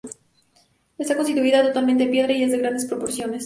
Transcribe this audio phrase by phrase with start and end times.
[0.97, 3.39] Está construida totalmente en piedra y es de grandes proporciones.